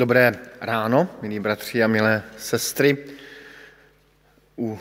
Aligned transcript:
Dobré 0.00 0.32
ráno, 0.60 1.08
milí 1.22 1.40
bratři 1.40 1.82
a 1.82 1.86
milé 1.86 2.22
sestry. 2.36 2.98
U 4.58 4.80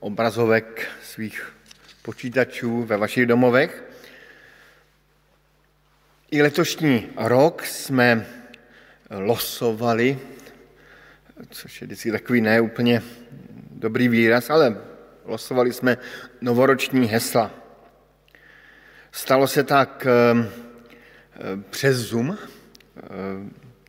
obrazovek 0.00 0.86
svých 1.02 1.52
počítačů 2.02 2.84
ve 2.84 2.96
vašich 2.96 3.26
domovech. 3.26 3.84
I 6.30 6.42
letošní 6.42 7.08
rok 7.16 7.64
jsme 7.64 8.26
losovali, 9.10 10.18
což 11.50 11.80
je 11.80 11.86
vždycky 11.86 12.12
takový 12.12 12.40
neúplně 12.40 13.02
dobrý 13.70 14.08
výraz, 14.08 14.50
ale 14.50 14.76
losovali 15.24 15.72
jsme 15.72 15.98
novoroční 16.40 17.06
hesla. 17.06 17.50
Stalo 19.12 19.48
se 19.48 19.64
tak 19.64 20.06
eh, 20.06 20.48
přes 21.70 21.96
Zoom, 21.96 22.38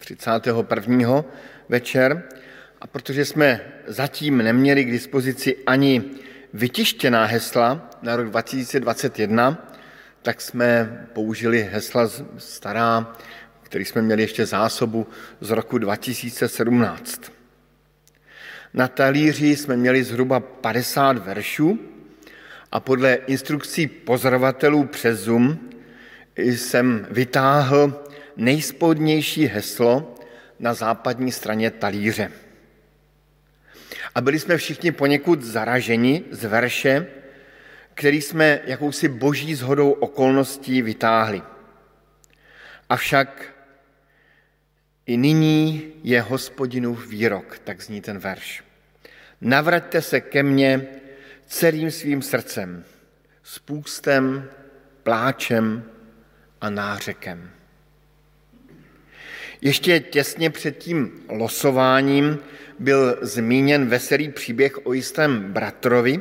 31. 0.02 1.26
večer. 1.70 2.24
A 2.82 2.88
protože 2.88 3.26
jsme 3.26 3.62
zatím 3.88 4.38
neměli 4.38 4.86
k 4.86 4.92
dispozici 4.92 5.58
ani 5.66 6.04
vytištěná 6.54 7.26
hesla 7.26 7.90
na 8.02 8.16
rok 8.16 8.30
2021, 8.30 9.68
tak 10.22 10.42
jsme 10.42 11.08
použili 11.14 11.70
hesla 11.72 12.10
stará, 12.38 13.16
který 13.64 13.86
jsme 13.86 14.02
měli 14.02 14.22
ještě 14.22 14.46
zásobu 14.46 15.08
z 15.42 15.50
roku 15.50 15.78
2017. 15.78 17.32
Na 18.74 18.88
talíři 18.88 19.56
jsme 19.56 19.78
měli 19.78 20.04
zhruba 20.04 20.40
50 20.40 21.18
veršů 21.18 21.80
a 22.72 22.80
podle 22.80 23.14
instrukcí 23.14 23.88
pozorovatelů 23.88 24.86
přes 24.86 25.20
Zoom 25.20 25.58
jsem 26.36 27.08
vytáhl 27.10 28.04
nejspodnější 28.36 29.46
heslo 29.46 30.16
na 30.60 30.74
západní 30.74 31.32
straně 31.32 31.72
talíře. 31.72 32.32
A 34.16 34.22
byli 34.22 34.40
jsme 34.40 34.58
všichni 34.58 34.92
poněkud 34.92 35.44
zaraženi 35.44 36.24
z 36.32 36.46
verše, 36.46 37.08
který 37.94 38.22
jsme 38.22 38.60
jakousi 38.66 39.08
boží 39.08 39.56
zhodou 39.56 39.92
okolností 39.92 40.82
vytáhli. 40.82 41.42
Avšak 42.90 43.54
i 45.06 45.18
nyní 45.18 45.92
je 46.04 46.22
hospodinův 46.22 47.08
výrok, 47.08 47.60
tak 47.64 47.82
zní 47.82 48.02
ten 48.02 48.20
verš. 48.20 48.64
Navraťte 49.42 50.02
se 50.02 50.22
ke 50.22 50.44
mně 50.44 50.88
celým 51.46 51.92
svým 51.92 52.22
srdcem, 52.22 52.86
s 53.44 53.60
půstem, 53.60 54.50
pláčem 55.04 55.84
a 56.62 56.70
nářekem. 56.70 57.52
Ještě 59.62 60.00
těsně 60.00 60.50
před 60.50 60.78
tím 60.78 61.24
losováním 61.30 62.40
byl 62.80 63.18
zmíněn 63.22 63.88
veselý 63.88 64.30
příběh 64.30 64.86
o 64.86 64.94
jistém 64.94 65.54
bratrovi, 65.54 66.20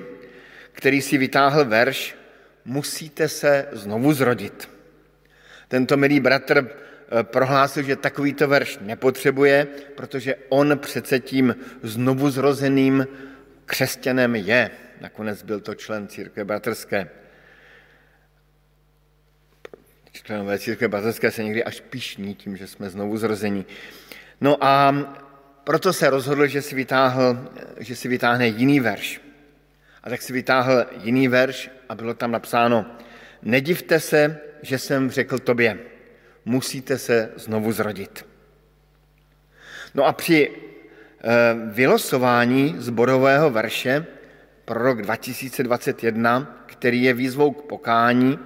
který 0.73 1.03
si 1.03 1.19
vytáhl 1.19 1.65
verš 1.65 2.21
Musíte 2.65 3.29
se 3.29 3.69
znovu 3.73 4.13
zrodit. 4.13 4.69
Tento 5.69 5.97
milý 5.97 6.21
bratr 6.21 6.59
eh, 6.59 7.23
prohlásil, 7.23 7.83
že 7.83 7.97
takovýto 7.97 8.49
verš 8.49 8.79
nepotřebuje, 8.81 9.67
protože 9.95 10.35
on 10.49 10.79
přece 10.79 11.21
tím 11.21 11.57
znovu 11.83 12.31
zrozeným 12.31 13.07
křesťanem 13.67 14.37
je. 14.37 14.71
Nakonec 15.01 15.43
byl 15.43 15.61
to 15.61 15.75
člen 15.75 16.09
církve 16.09 16.45
bratrské 16.45 17.09
členové 20.13 20.59
církve 20.59 20.89
bazilské 20.89 21.31
se 21.31 21.45
někdy 21.45 21.65
až 21.65 21.81
pišní 21.81 22.35
tím, 22.35 22.57
že 22.57 22.67
jsme 22.67 22.91
znovu 22.91 23.17
zrození. 23.17 23.67
No 24.41 24.65
a 24.65 24.95
proto 25.65 25.93
se 25.93 26.11
rozhodl, 26.11 26.47
že 26.47 26.63
si, 26.63 26.75
vytáhl, 26.75 27.49
že 27.79 27.97
si 27.97 28.09
vytáhne 28.09 28.47
jiný 28.47 28.81
verš. 28.81 29.21
A 30.03 30.11
tak 30.11 30.23
si 30.23 30.33
vytáhl 30.33 30.87
jiný 31.03 31.29
verš 31.29 31.71
a 31.89 31.95
bylo 31.95 32.15
tam 32.15 32.31
napsáno, 32.31 32.87
nedivte 33.43 34.01
se, 34.01 34.41
že 34.63 34.79
jsem 34.79 35.11
řekl 35.11 35.39
tobě, 35.39 35.79
musíte 36.45 36.99
se 36.99 37.33
znovu 37.37 37.73
zrodit. 37.73 38.27
No 39.95 40.05
a 40.07 40.13
při 40.13 40.51
eh, 40.51 41.29
vylosování 41.73 42.75
zborového 42.79 43.51
verše 43.51 44.07
pro 44.65 44.83
rok 44.83 45.03
2021, 45.03 46.65
který 46.67 47.03
je 47.03 47.15
výzvou 47.15 47.51
k 47.53 47.63
pokání, 47.63 48.39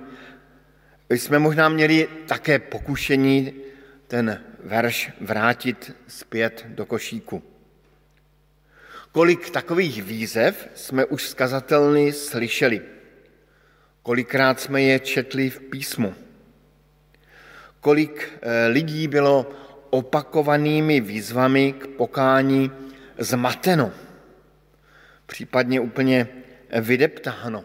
jsme 1.18 1.38
možná 1.38 1.68
měli 1.68 2.08
také 2.26 2.58
pokušení 2.58 3.52
ten 4.08 4.44
verš 4.64 5.10
vrátit 5.20 5.96
zpět 6.08 6.64
do 6.68 6.86
košíku. 6.86 7.42
Kolik 9.12 9.50
takových 9.50 10.02
výzev 10.02 10.68
jsme 10.74 11.04
už 11.04 11.28
skazatelny 11.28 12.12
slyšeli. 12.12 12.80
Kolikrát 14.02 14.60
jsme 14.60 14.82
je 14.82 14.98
četli 14.98 15.50
v 15.50 15.60
písmu. 15.60 16.14
Kolik 17.80 18.32
eh, 18.42 18.66
lidí 18.66 19.08
bylo 19.08 19.50
opakovanými 19.90 21.00
výzvami 21.00 21.72
k 21.72 21.86
pokání 21.86 22.70
zmateno, 23.18 23.92
případně 25.26 25.80
úplně 25.80 26.28
vydeptáno. 26.80 27.64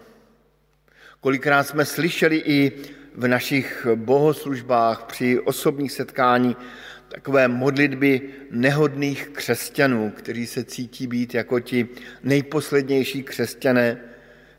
Kolikrát 1.19 1.63
jsme 1.63 1.85
slyšeli 1.85 2.37
i 2.45 2.71
v 3.15 3.27
našich 3.27 3.87
bohoslužbách, 3.95 5.03
při 5.03 5.39
osobních 5.39 5.91
setkání, 5.91 6.55
takové 7.09 7.47
modlitby 7.47 8.21
nehodných 8.51 9.29
křesťanů, 9.29 10.11
kteří 10.11 10.47
se 10.47 10.63
cítí 10.63 11.07
být 11.07 11.33
jako 11.33 11.59
ti 11.59 11.87
nejposlednější 12.23 13.23
křesťané, 13.23 13.97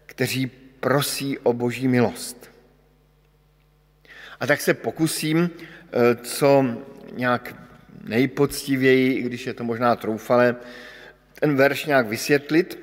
kteří 0.06 0.46
prosí 0.80 1.38
o 1.38 1.52
boží 1.52 1.88
milost. 1.88 2.50
A 4.40 4.46
tak 4.46 4.60
se 4.60 4.74
pokusím, 4.74 5.50
eh, 5.50 6.14
co 6.14 6.64
nějak 7.12 7.56
nejpoctivěji, 8.04 9.12
i 9.12 9.22
když 9.22 9.46
je 9.46 9.54
to 9.54 9.64
možná 9.64 9.96
troufalé, 9.96 10.56
ten 11.40 11.56
verš 11.56 11.86
nějak 11.86 12.06
vysvětlit 12.06 12.78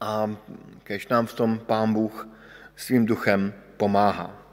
a 0.00 0.36
kež 0.82 1.08
nám 1.08 1.26
v 1.26 1.34
tom 1.34 1.58
pán 1.58 1.92
Bůh 1.92 2.28
svým 2.76 3.06
duchem 3.06 3.54
pomáhá. 3.76 4.45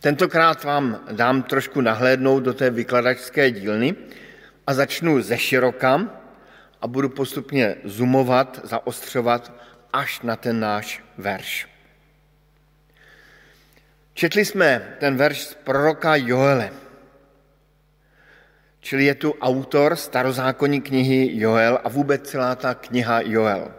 Tentokrát 0.00 0.64
vám 0.64 1.04
dám 1.12 1.42
trošku 1.42 1.80
nahlédnout 1.80 2.40
do 2.40 2.54
té 2.54 2.70
vykladačské 2.70 3.50
dílny 3.50 3.94
a 4.66 4.74
začnu 4.74 5.22
ze 5.22 5.38
široka 5.38 6.00
a 6.80 6.86
budu 6.86 7.08
postupně 7.08 7.76
zoomovat, 7.84 8.60
zaostřovat 8.64 9.52
až 9.92 10.20
na 10.20 10.36
ten 10.36 10.60
náš 10.60 11.04
verš. 11.18 11.68
Četli 14.14 14.44
jsme 14.44 14.96
ten 15.00 15.16
verš 15.16 15.42
z 15.42 15.54
proroka 15.54 16.16
Joele, 16.16 16.70
čili 18.80 19.04
je 19.04 19.14
tu 19.14 19.32
autor 19.40 19.96
starozákonní 19.96 20.80
knihy 20.80 21.30
Joel 21.40 21.80
a 21.84 21.88
vůbec 21.88 22.30
celá 22.30 22.54
ta 22.54 22.74
kniha 22.74 23.20
Joel. 23.20 23.74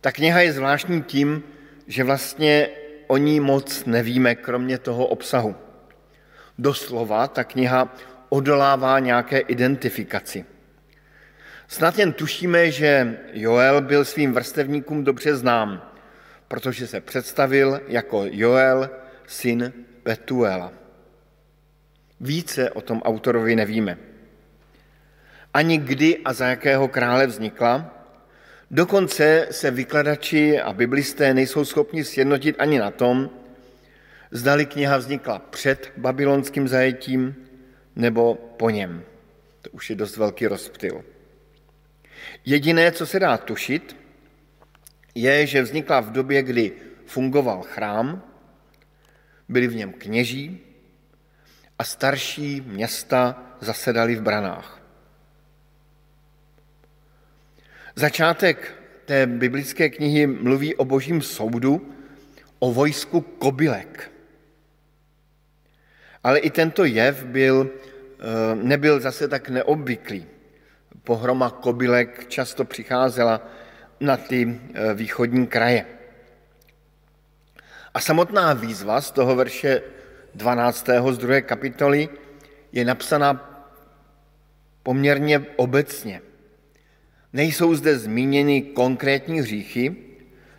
Ta 0.00 0.12
kniha 0.12 0.40
je 0.40 0.52
zvláštní 0.52 1.02
tím, 1.02 1.42
že 1.86 2.04
vlastně 2.04 2.68
o 3.06 3.16
ní 3.16 3.40
moc 3.40 3.84
nevíme, 3.84 4.34
kromě 4.34 4.78
toho 4.78 5.06
obsahu. 5.06 5.56
Doslova 6.58 7.28
ta 7.28 7.44
kniha 7.44 7.94
odolává 8.28 8.98
nějaké 8.98 9.38
identifikaci. 9.38 10.44
Snad 11.68 11.98
jen 11.98 12.12
tušíme, 12.12 12.70
že 12.70 13.18
Joel 13.32 13.80
byl 13.80 14.04
svým 14.04 14.32
vrstevníkům 14.32 15.04
dobře 15.04 15.36
znám, 15.36 15.90
protože 16.48 16.86
se 16.86 17.00
představil 17.00 17.80
jako 17.88 18.24
Joel, 18.30 18.90
syn 19.26 19.72
Petuela. 20.02 20.72
Více 22.20 22.70
o 22.70 22.80
tom 22.80 23.02
autorovi 23.02 23.56
nevíme. 23.56 23.98
Ani 25.54 25.78
kdy 25.78 26.18
a 26.24 26.32
za 26.32 26.46
jakého 26.46 26.88
krále 26.88 27.26
vznikla, 27.26 27.95
Dokonce 28.70 29.48
se 29.50 29.70
vykladači 29.70 30.60
a 30.60 30.72
biblisté 30.72 31.34
nejsou 31.34 31.64
schopni 31.64 32.04
sjednotit 32.04 32.56
ani 32.58 32.78
na 32.78 32.90
tom, 32.90 33.30
zdali 34.30 34.66
kniha 34.66 34.96
vznikla 34.96 35.38
před 35.38 35.92
babylonským 35.96 36.68
zajetím 36.68 37.34
nebo 37.96 38.34
po 38.34 38.70
něm. 38.70 39.04
To 39.62 39.70
už 39.70 39.90
je 39.90 39.96
dost 39.96 40.16
velký 40.16 40.46
rozptyl. 40.46 41.04
Jediné, 42.44 42.92
co 42.92 43.06
se 43.06 43.20
dá 43.20 43.36
tušit, 43.38 43.96
je, 45.14 45.46
že 45.46 45.62
vznikla 45.62 46.00
v 46.00 46.12
době, 46.12 46.42
kdy 46.42 46.72
fungoval 47.06 47.62
chrám, 47.62 48.22
byli 49.48 49.68
v 49.68 49.74
něm 49.74 49.92
kněží 49.92 50.60
a 51.78 51.84
starší 51.84 52.60
města 52.60 53.42
zasedali 53.60 54.16
v 54.16 54.22
branách. 54.22 54.85
Začátek 57.98 58.74
té 59.04 59.26
biblické 59.26 59.88
knihy 59.88 60.26
mluví 60.26 60.74
o 60.74 60.84
božím 60.84 61.22
soudu, 61.22 61.94
o 62.58 62.72
vojsku 62.72 63.20
kobylek. 63.20 64.12
Ale 66.24 66.38
i 66.38 66.50
tento 66.50 66.84
jev 66.84 67.24
byl 67.24 67.70
nebyl 68.54 69.00
zase 69.00 69.28
tak 69.28 69.48
neobvyklý. 69.48 70.26
Pohroma 71.04 71.50
kobylek 71.50 72.28
často 72.28 72.64
přicházela 72.64 73.48
na 74.00 74.16
ty 74.16 74.60
východní 74.94 75.46
kraje. 75.46 75.86
A 77.94 78.00
samotná 78.00 78.52
výzva 78.52 79.00
z 79.00 79.10
toho 79.10 79.36
verše 79.36 79.82
12. 80.34 80.88
z 81.10 81.18
druhé 81.18 81.42
kapitoly 81.42 82.08
je 82.72 82.84
napsaná 82.84 83.62
poměrně 84.82 85.46
obecně. 85.56 86.25
Nejsou 87.32 87.74
zde 87.74 87.98
zmíněny 87.98 88.62
konkrétní 88.62 89.40
hříchy, 89.40 89.96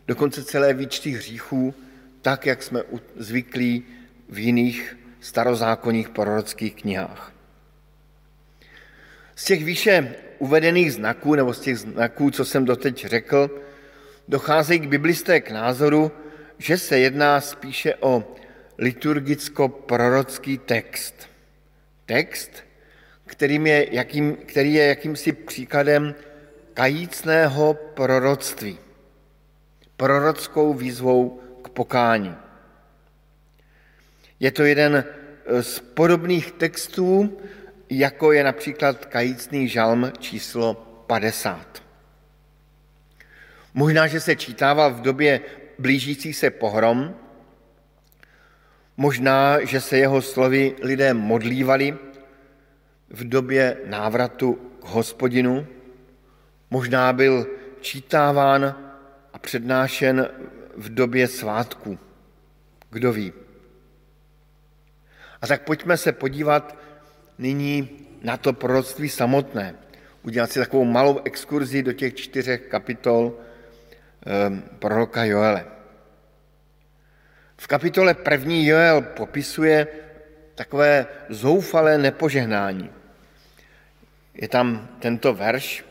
dokonce 0.08 0.44
celé 0.44 0.74
výčty 0.74 1.12
hříchů, 1.12 1.74
tak, 2.22 2.46
jak 2.46 2.64
jsme 2.64 2.84
zvyklí 3.16 3.84
v 4.30 4.40
jiných 4.40 4.98
starozákonních 5.20 6.10
prorockých 6.10 6.76
knihách. 6.76 7.34
Z 9.36 9.46
těch 9.46 9.64
výše 9.64 10.16
uvedených 10.40 10.94
znaků, 10.94 11.36
nebo 11.36 11.54
z 11.54 11.60
těch 11.60 11.78
znaků, 11.78 12.32
co 12.32 12.46
jsem 12.46 12.66
doteď 12.66 13.06
řekl, 13.06 13.62
docházejí 14.28 14.80
k 14.80 14.88
biblisté 14.88 15.42
k 15.42 15.52
názoru, 15.52 16.12
že 16.58 16.78
se 16.78 17.00
jedná 17.00 17.42
spíše 17.42 17.96
o 17.96 18.36
liturgicko-prorocký 18.78 20.60
text. 20.60 21.30
Text, 22.06 22.52
kterým 23.26 23.68
je 23.68 23.88
jakým, 23.92 24.36
který 24.46 24.74
je 24.74 24.86
jakýmsi 24.86 25.32
příkladem 25.32 26.16
kajícného 26.78 27.74
proroctví. 27.74 28.78
Prorockou 29.98 30.74
výzvou 30.74 31.42
k 31.62 31.70
pokání. 31.70 32.36
Je 34.40 34.52
to 34.52 34.64
jeden 34.64 35.06
z 35.62 35.80
podobných 35.80 36.52
textů, 36.52 37.38
jako 37.90 38.32
je 38.32 38.44
například 38.44 39.06
kajícný 39.06 39.68
žalm 39.68 40.12
číslo 40.20 40.74
50. 41.08 41.84
Možná, 43.74 44.08
že 44.08 44.20
se 44.20 44.36
čítával 44.36 44.94
v 44.94 45.02
době 45.02 45.42
blížící 45.80 46.34
se 46.34 46.50
pohrom, 46.50 47.16
možná, 48.98 49.66
že 49.66 49.82
se 49.82 49.98
jeho 49.98 50.22
slovy 50.22 50.76
lidé 50.82 51.14
modlívali 51.14 51.98
v 53.10 53.24
době 53.30 53.78
návratu 53.86 54.54
k 54.54 54.86
hospodinu, 54.86 55.68
možná 56.70 57.14
byl 57.14 57.48
čítáván 57.82 58.76
a 59.34 59.40
přednášen 59.40 60.30
v 60.78 60.94
době 60.94 61.28
svátku. 61.28 62.00
Kdo 62.90 63.14
ví? 63.14 63.34
A 65.42 65.48
tak 65.48 65.62
pojďme 65.62 65.98
se 65.98 66.12
podívat 66.12 66.78
nyní 67.38 67.90
na 68.22 68.38
to 68.38 68.54
proroctví 68.54 69.10
samotné. 69.10 69.76
Udělat 70.24 70.52
si 70.52 70.60
takovou 70.60 70.86
malou 70.86 71.22
exkurzi 71.26 71.84
do 71.84 71.94
těch 71.94 72.16
čtyřech 72.16 72.62
kapitol 72.62 73.34
Ehm, 74.28 74.64
proroka 74.80 75.24
Joele. 75.24 75.66
V 77.58 77.68
kapitole 77.68 78.14
první 78.14 78.66
Joel 78.66 79.02
popisuje 79.02 79.88
takové 80.56 81.06
zoufalé 81.30 81.98
nepožehnání. 81.98 82.90
Je 84.34 84.48
tam 84.48 84.88
tento 85.00 85.34
verš, 85.34 85.86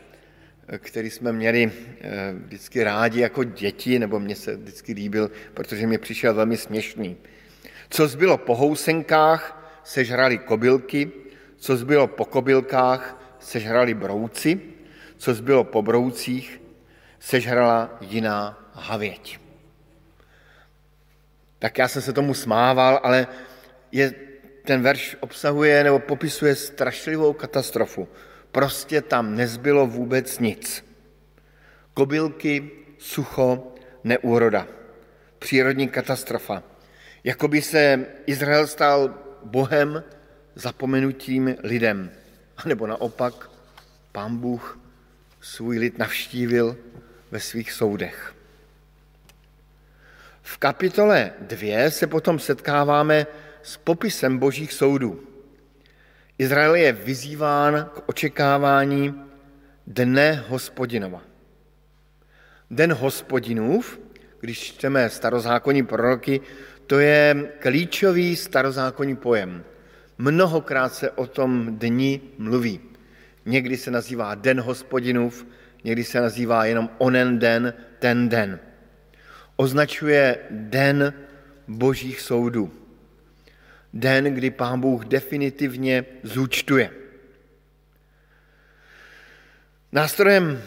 který 0.77 1.09
jsme 1.09 1.31
měli 1.31 1.71
eh, 2.01 2.33
vždycky 2.33 2.83
rádi 2.83 3.19
jako 3.21 3.43
děti, 3.43 3.99
nebo 3.99 4.19
mě 4.19 4.35
se 4.35 4.55
vždycky 4.55 4.93
líbil, 4.93 5.31
protože 5.53 5.87
mi 5.87 5.97
přišel 5.97 6.33
velmi 6.33 6.57
směšný. 6.57 7.17
Co 7.89 8.07
zbylo 8.07 8.37
po 8.37 8.55
housenkách, 8.55 9.71
sežrali 9.83 10.37
kobylky, 10.37 11.11
co 11.57 11.77
zbylo 11.77 12.07
po 12.07 12.25
kobylkách, 12.25 13.35
sežrali 13.39 13.93
brouci, 13.93 14.61
co 15.17 15.33
zbylo 15.33 15.63
po 15.63 15.81
broucích, 15.81 16.61
sežrala 17.19 17.97
jiná 18.01 18.71
havěť. 18.73 19.39
Tak 21.59 21.77
já 21.77 21.87
jsem 21.87 22.01
se 22.01 22.13
tomu 22.13 22.33
smával, 22.33 22.99
ale 23.03 23.27
je, 23.91 24.13
ten 24.65 24.81
verš 24.81 25.17
obsahuje 25.19 25.83
nebo 25.83 25.99
popisuje 25.99 26.55
strašlivou 26.55 27.33
katastrofu. 27.33 28.07
Prostě 28.51 29.01
tam 29.01 29.35
nezbylo 29.35 29.87
vůbec 29.87 30.39
nic. 30.39 30.85
Kobylky, 31.93 32.71
sucho, 32.97 33.75
neúroda. 34.03 34.67
Přírodní 35.39 35.87
katastrofa. 35.87 36.63
Jakoby 37.23 37.61
se 37.61 38.05
Izrael 38.25 38.67
stal 38.67 39.13
Bohem 39.43 40.03
zapomenutím 40.55 41.55
lidem. 41.63 42.11
A 42.57 42.67
nebo 42.67 42.87
naopak, 42.87 43.49
pán 44.11 44.37
Bůh 44.37 44.79
svůj 45.41 45.77
lid 45.77 45.97
navštívil 45.97 46.77
ve 47.31 47.39
svých 47.39 47.71
soudech. 47.71 48.33
V 50.41 50.57
kapitole 50.57 51.33
2 51.41 51.89
se 51.89 52.07
potom 52.07 52.39
setkáváme 52.39 53.27
s 53.63 53.77
popisem 53.77 54.37
božích 54.37 54.73
soudů. 54.73 55.23
Izrael 56.37 56.75
je 56.75 56.93
vyzýván 56.93 57.89
k 57.93 58.09
očekávání 58.09 59.13
dne 59.87 60.45
hospodinova. 60.47 61.21
Den 62.71 62.93
hospodinův, 62.93 63.99
když 64.39 64.59
čteme 64.59 65.09
starozákonní 65.09 65.83
proroky, 65.83 66.41
to 66.87 66.99
je 66.99 67.51
klíčový 67.59 68.35
starozákonní 68.35 69.15
pojem. 69.15 69.63
Mnohokrát 70.17 70.93
se 70.93 71.11
o 71.11 71.27
tom 71.27 71.77
dni 71.77 72.21
mluví. 72.37 72.79
Někdy 73.45 73.77
se 73.77 73.91
nazývá 73.91 74.35
Den 74.35 74.61
hospodinův, 74.61 75.45
někdy 75.83 76.03
se 76.03 76.21
nazývá 76.21 76.65
jenom 76.65 76.89
onen 76.97 77.39
den, 77.39 77.73
ten 77.99 78.29
den. 78.29 78.59
Označuje 79.55 80.37
den 80.49 81.13
božích 81.67 82.21
soudů. 82.21 82.86
Den, 83.97 84.23
kdy 84.23 84.51
pán 84.51 84.81
Bůh 84.81 85.05
definitivně 85.05 86.05
zúčtuje. 86.23 86.91
Nástrojem 89.91 90.61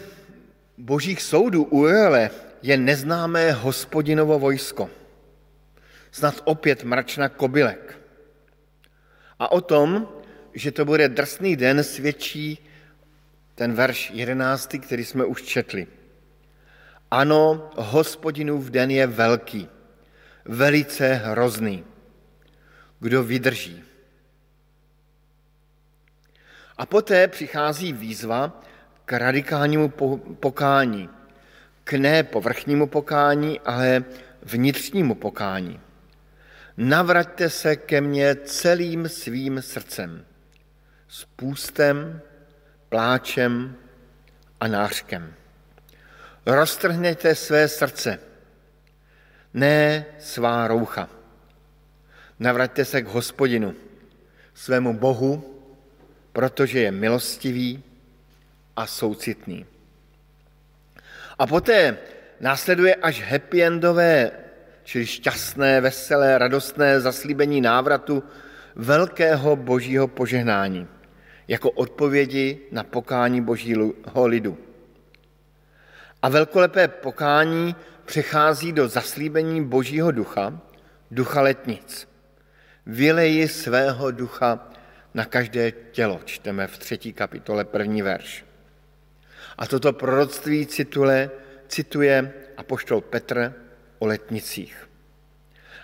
božích 0.79 1.23
soudů 1.23 1.65
u 1.65 1.87
Joele 1.87 2.31
je 2.62 2.77
neznámé 2.77 3.53
hospodinovo 3.53 4.38
vojsko. 4.38 4.91
Snad 6.11 6.43
opět 6.44 6.85
mračna 6.85 7.29
kobylek. 7.29 8.00
A 9.38 9.53
o 9.53 9.61
tom, 9.61 10.09
že 10.55 10.73
to 10.73 10.85
bude 10.85 11.09
drsný 11.09 11.56
den, 11.56 11.85
svědčí 11.85 12.59
ten 13.55 13.73
verš 13.73 14.11
jedenáctý, 14.14 14.78
který 14.78 15.05
jsme 15.05 15.25
už 15.25 15.43
četli. 15.43 15.87
Ano, 17.11 17.71
hospodinův 17.76 18.71
den 18.71 18.90
je 18.90 19.07
velký, 19.07 19.69
velice 20.45 21.14
hrozný. 21.14 21.89
Kdo 23.00 23.23
vydrží? 23.23 23.85
A 26.76 26.87
poté 26.87 27.28
přichází 27.28 27.92
výzva 27.92 28.62
k 29.04 29.12
radikálnímu 29.12 29.88
pokání. 30.40 31.09
K 31.85 31.92
ne 31.92 32.23
povrchnímu 32.23 32.87
pokání, 32.87 33.61
ale 33.61 34.04
vnitřnímu 34.42 35.14
pokání. 35.14 35.80
Navraťte 36.76 37.50
se 37.50 37.76
ke 37.76 38.00
mně 38.00 38.35
celým 38.35 39.09
svým 39.09 39.62
srdcem, 39.62 40.25
s 41.09 41.25
půstem, 41.25 42.21
pláčem 42.88 43.76
a 44.61 44.69
nářkem. 44.69 45.35
Roztrhněte 46.47 47.35
své 47.35 47.69
srdce, 47.69 48.19
ne 49.54 50.04
svá 50.19 50.69
roucha. 50.69 51.20
Navraťte 52.40 52.85
se 52.85 53.02
k 53.02 53.06
hospodinu, 53.06 53.75
svému 54.54 54.99
Bohu, 54.99 55.61
protože 56.32 56.80
je 56.80 56.90
milostivý 56.90 57.82
a 58.76 58.87
soucitný. 58.87 59.66
A 61.38 61.47
poté 61.47 61.99
následuje 62.40 62.94
až 62.94 63.23
happy 63.23 63.62
endové, 63.62 64.30
čili 64.85 65.06
šťastné, 65.06 65.80
veselé, 65.80 66.38
radostné 66.38 67.00
zaslíbení 67.00 67.61
návratu 67.61 68.23
velkého 68.76 69.56
božího 69.56 70.09
požehnání 70.09 70.88
jako 71.49 71.70
odpovědi 71.70 72.59
na 72.73 72.85
pokání 72.85 73.40
božího 73.40 74.26
lidu. 74.26 74.59
A 76.23 76.28
velkolepé 76.28 76.88
pokání 76.88 77.76
přechází 78.04 78.73
do 78.73 78.88
zaslíbení 78.88 79.64
božího 79.64 80.11
ducha, 80.11 80.61
ducha 81.11 81.40
letnic. 81.40 82.09
Vyleji 82.90 83.49
svého 83.49 84.11
ducha 84.11 84.68
na 85.14 85.25
každé 85.25 85.70
tělo, 85.70 86.20
čteme 86.25 86.66
v 86.66 86.78
třetí 86.78 87.12
kapitole 87.12 87.64
první 87.64 88.02
verš. 88.02 88.44
A 89.59 89.66
toto 89.66 89.92
proroctví 89.92 90.66
cituje, 90.66 91.30
cituje 91.68 92.32
apoštol 92.56 93.00
Petr 93.00 93.54
o 93.99 94.06
letnicích. 94.06 94.88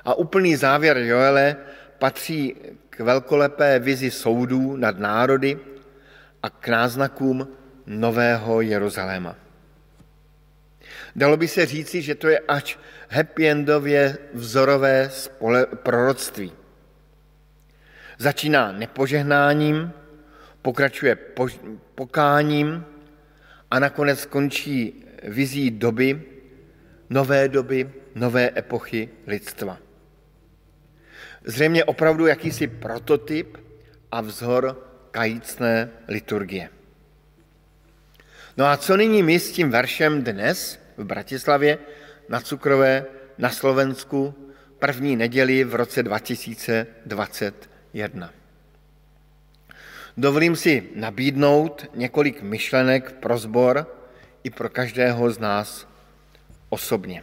A 0.04 0.14
úplný 0.14 0.56
závěr 0.56 0.98
Joele 0.98 1.56
patří 1.98 2.56
k 2.90 3.00
velkolepé 3.00 3.78
vizi 3.78 4.10
soudů 4.10 4.76
nad 4.76 4.98
národy 4.98 5.58
a 6.42 6.50
k 6.50 6.68
náznakům 6.68 7.48
nového 7.86 8.60
Jeruzaléma. 8.60 9.36
Dalo 11.16 11.36
by 11.36 11.48
se 11.48 11.66
říci, 11.66 12.02
že 12.02 12.14
to 12.14 12.28
je 12.28 12.38
až 12.38 12.78
happy-endově 13.10 14.18
vzorové 14.34 15.10
spole- 15.12 15.66
proroctví. 15.66 16.65
Začíná 18.18 18.72
nepožehnáním, 18.72 19.92
pokračuje 20.62 21.16
pokáním 21.94 22.84
a 23.70 23.78
nakonec 23.78 24.20
skončí 24.20 25.04
vizí 25.22 25.70
doby, 25.70 26.22
nové 27.10 27.48
doby, 27.48 27.90
nové 28.14 28.50
epochy 28.56 29.08
lidstva. 29.26 29.78
Zřejmě 31.44 31.84
opravdu 31.84 32.26
jakýsi 32.26 32.66
prototyp 32.66 33.56
a 34.12 34.20
vzor 34.20 34.88
kajícné 35.10 35.90
liturgie. 36.08 36.68
No 38.56 38.66
a 38.66 38.76
co 38.76 38.96
nyní 38.96 39.22
my 39.22 39.40
s 39.40 39.52
tím 39.52 39.70
veršem 39.70 40.24
dnes 40.24 40.80
v 40.96 41.04
Bratislavě 41.04 41.78
na 42.28 42.40
Cukrové 42.40 43.04
na 43.38 43.50
Slovensku 43.50 44.34
první 44.78 45.16
neděli 45.16 45.64
v 45.64 45.74
roce 45.74 46.02
2021? 47.96 48.30
Dovolím 50.16 50.56
si 50.56 50.88
nabídnout 50.94 51.86
několik 51.94 52.42
myšlenek 52.42 53.12
pro 53.12 53.38
zbor 53.38 53.86
i 54.44 54.50
pro 54.50 54.68
každého 54.68 55.30
z 55.30 55.38
nás 55.38 55.88
osobně. 56.68 57.22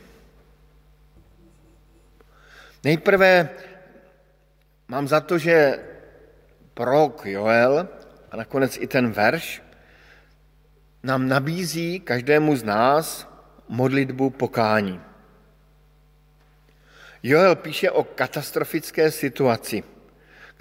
Nejprve 2.84 3.50
mám 4.88 5.08
za 5.08 5.22
to, 5.22 5.38
že 5.38 5.80
prorok 6.74 7.26
Joel 7.26 7.88
a 8.32 8.38
nakonec 8.38 8.78
i 8.78 8.88
ten 8.88 9.12
verš 9.12 9.62
nám 11.04 11.28
nabízí 11.28 12.00
každému 12.00 12.56
z 12.56 12.64
nás 12.64 13.28
modlitbu 13.68 14.30
pokání. 14.30 15.02
Joel 17.24 17.56
píše 17.56 17.92
o 17.92 18.04
katastrofické 18.04 19.12
situaci, 19.12 19.84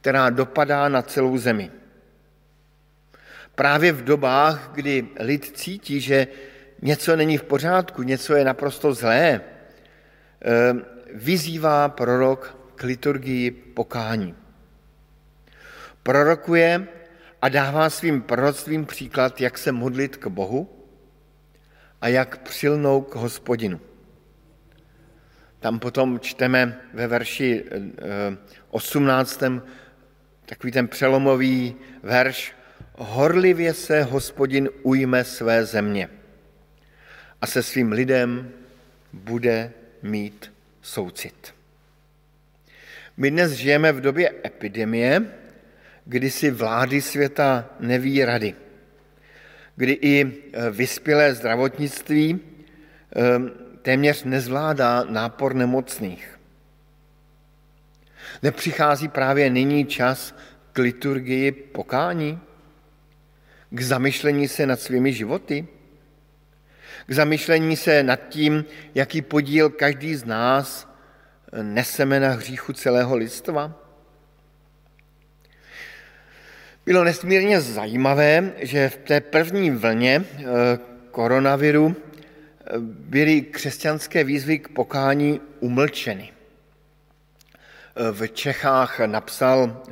která 0.02 0.30
dopadá 0.30 0.88
na 0.88 1.02
celou 1.02 1.38
zemi. 1.38 1.70
Právě 3.54 3.92
v 3.92 4.04
dobách, 4.04 4.70
kdy 4.74 5.08
lid 5.20 5.44
cítí, 5.54 6.00
že 6.00 6.26
něco 6.82 7.16
není 7.16 7.38
v 7.38 7.42
pořádku, 7.42 8.02
něco 8.02 8.34
je 8.34 8.44
naprosto 8.44 8.94
zlé, 8.94 9.40
eh, 9.40 10.74
vyzývá 11.14 11.88
prorok 11.88 12.58
k 12.74 12.82
liturgii 12.82 13.50
pokání. 13.50 14.34
Prorokuje 16.02 16.86
a 17.42 17.48
dává 17.48 17.90
svým 17.90 18.22
proroctvím 18.22 18.86
příklad, 18.86 19.40
jak 19.40 19.58
se 19.58 19.72
modlit 19.72 20.16
k 20.16 20.26
Bohu 20.26 20.86
a 22.00 22.08
jak 22.08 22.42
přilnou 22.42 23.02
k 23.02 23.14
hospodinu. 23.14 23.80
Tam 25.60 25.78
potom 25.78 26.20
čteme 26.20 26.80
ve 26.94 27.06
verši 27.06 27.64
18. 28.70 29.42
Takový 30.46 30.72
ten 30.72 30.88
přelomový 30.88 31.74
verš. 32.02 32.54
Horlivě 32.96 33.74
se 33.74 34.02
hospodin 34.02 34.68
ujme 34.82 35.24
své 35.24 35.64
země 35.64 36.08
a 37.40 37.46
se 37.46 37.62
svým 37.62 37.92
lidem 37.92 38.50
bude 39.12 39.72
mít 40.02 40.52
soucit. 40.82 41.54
My 43.16 43.30
dnes 43.30 43.52
žijeme 43.52 43.92
v 43.92 44.00
době 44.00 44.32
epidemie, 44.46 45.22
kdy 46.04 46.30
si 46.30 46.50
vlády 46.50 47.02
světa 47.02 47.70
neví 47.80 48.24
rady, 48.24 48.54
kdy 49.76 49.92
i 49.92 50.20
e, 50.22 50.70
vyspělé 50.70 51.34
zdravotnictví 51.34 52.30
e, 52.30 52.40
téměř 53.82 54.24
nezvládá 54.24 55.04
nápor 55.04 55.54
nemocných. 55.54 56.38
Nepřichází 58.42 59.08
právě 59.08 59.50
nyní 59.50 59.86
čas 59.86 60.34
k 60.72 60.78
liturgii 60.78 61.52
pokání? 61.52 62.40
K 63.70 63.80
zamyšlení 63.80 64.48
se 64.48 64.66
nad 64.66 64.80
svými 64.80 65.12
životy? 65.12 65.66
K 67.06 67.12
zamyšlení 67.12 67.76
se 67.76 68.02
nad 68.02 68.20
tím, 68.28 68.64
jaký 68.94 69.22
podíl 69.22 69.70
každý 69.70 70.14
z 70.14 70.24
nás 70.24 70.94
neseme 71.62 72.20
na 72.20 72.28
hříchu 72.28 72.72
celého 72.72 73.16
lidstva? 73.16 73.82
Bylo 76.86 77.04
nesmírně 77.04 77.60
zajímavé, 77.60 78.52
že 78.58 78.88
v 78.88 78.96
té 78.96 79.20
první 79.20 79.70
vlně 79.70 80.24
eh, 80.24 80.42
koronaviru 81.10 81.96
eh, 81.96 82.78
byly 82.80 83.42
křesťanské 83.42 84.24
výzvy 84.24 84.58
k 84.58 84.68
pokání 84.68 85.40
umlčeny. 85.60 86.31
Eh, 87.96 88.12
v 88.12 88.28
Čechách 88.28 89.00
napsal 89.00 89.82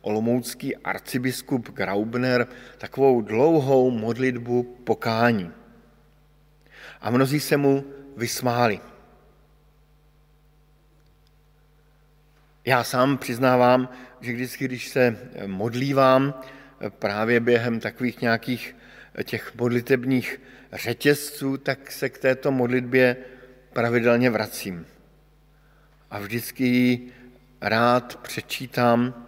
olomoucký 0.00 0.76
arcibiskup 0.76 1.70
Graubner 1.70 2.46
takovou 2.78 3.20
dlouhou 3.20 3.90
modlitbu 3.90 4.62
pokání. 4.84 5.52
A 7.00 7.10
mnozí 7.10 7.40
se 7.40 7.56
mu 7.56 7.84
vysmáli. 8.16 8.80
Já 12.64 12.84
sám 12.84 13.18
přiznávám, 13.18 13.88
že 14.20 14.32
vždycky, 14.32 14.64
když 14.64 14.88
se 14.88 15.16
modlívám 15.46 16.34
právě 16.88 17.40
během 17.40 17.80
takových 17.80 18.20
nějakých 18.20 18.76
těch 19.24 19.54
modlitebních 19.54 20.40
řetězců, 20.72 21.56
tak 21.56 21.92
se 21.92 22.08
k 22.08 22.18
této 22.18 22.50
modlitbě 22.50 23.16
pravidelně 23.72 24.30
vracím. 24.30 24.86
A 26.10 26.18
vždycky 26.18 26.64
ji 26.64 27.12
rád 27.60 28.16
přečítám 28.16 29.26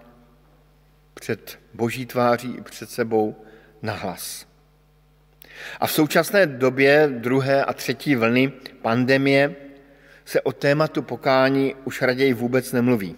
před 1.15 1.59
boží 1.75 2.07
tváří 2.07 2.55
i 2.55 2.61
před 2.61 2.91
sebou 2.91 3.45
nahlas. 3.83 4.47
A 5.81 5.87
v 5.87 5.93
současné 5.93 6.47
době 6.47 7.09
druhé 7.19 7.65
a 7.65 7.73
třetí 7.73 8.17
vlny 8.17 8.53
pandemie 8.83 9.57
se 10.25 10.41
o 10.41 10.53
tématu 10.53 11.03
pokání 11.03 11.75
už 11.85 12.03
raději 12.03 12.33
vůbec 12.33 12.73
nemluví 12.73 13.17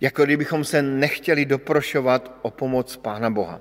jako 0.00 0.24
kdybychom 0.24 0.64
se 0.64 0.82
nechtěli 0.82 1.44
doprošovat 1.44 2.38
o 2.42 2.50
pomoc 2.50 2.96
Pána 2.96 3.30
Boha. 3.30 3.60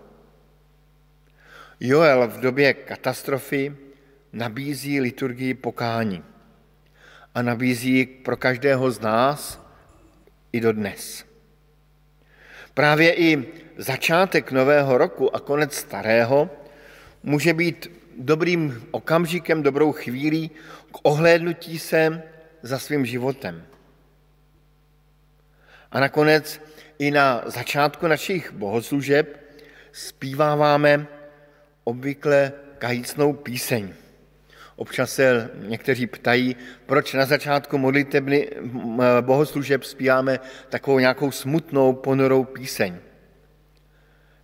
Joel 1.79 2.27
v 2.27 2.39
době 2.39 2.73
katastrofy 2.73 3.75
nabízí 4.33 5.01
liturgii 5.01 5.53
pokání 5.53 6.23
a 7.35 7.41
nabízí 7.41 8.05
pro 8.05 8.37
každého 8.37 8.91
z 8.91 8.99
nás 8.99 9.62
i 10.53 10.59
do 10.61 10.73
dnes. 10.73 11.25
Právě 12.73 13.13
i 13.13 13.47
začátek 13.77 14.51
nového 14.51 14.97
roku 14.97 15.35
a 15.35 15.39
konec 15.39 15.75
starého 15.75 16.49
může 17.23 17.53
být 17.53 17.91
dobrým 18.17 18.87
okamžikem, 18.91 19.63
dobrou 19.63 19.91
chvílí 19.91 20.51
k 20.91 20.97
ohlédnutí 21.03 21.79
se 21.79 22.23
za 22.61 22.79
svým 22.79 23.05
životem. 23.05 23.65
A 25.91 25.99
nakonec 25.99 26.61
i 26.99 27.11
na 27.11 27.43
začátku 27.45 28.07
našich 28.07 28.51
bohoslužeb 28.51 29.39
zpíváváme 29.91 31.07
obvykle 31.83 32.51
kajícnou 32.77 33.33
píseň. 33.33 33.93
Občas 34.75 35.13
se 35.13 35.49
někteří 35.67 36.07
ptají, 36.07 36.55
proč 36.85 37.13
na 37.13 37.25
začátku 37.25 37.77
modlitebny 37.77 38.49
bohoslužeb 39.21 39.83
zpíváme 39.83 40.39
takovou 40.69 40.99
nějakou 40.99 41.31
smutnou, 41.31 41.93
ponorou 41.93 42.43
píseň. 42.43 42.97